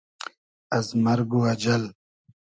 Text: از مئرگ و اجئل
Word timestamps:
از 0.71 0.95
مئرگ 0.97 1.33
و 1.33 1.41
اجئل 1.51 1.83